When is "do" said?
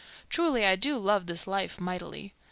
0.77-0.97